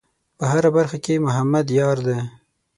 په 0.37 0.43
هره 0.51 0.69
خبره 0.71 0.97
کې 1.03 1.23
محمد 1.25 1.65
یار 1.79 1.97
دی. 2.07 2.19